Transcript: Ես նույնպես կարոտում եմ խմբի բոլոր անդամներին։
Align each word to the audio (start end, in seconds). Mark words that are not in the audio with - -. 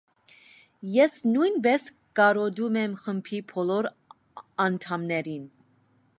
Ես 0.93 1.17
նույնպես 1.33 1.85
կարոտում 2.21 2.81
եմ 2.83 2.97
խմբի 3.05 3.43
բոլոր 3.53 3.93
անդամներին։ 4.69 5.47